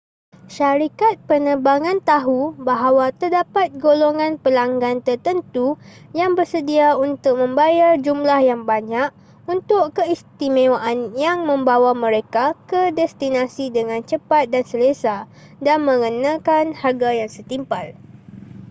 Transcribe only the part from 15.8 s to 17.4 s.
mengenakan harga yang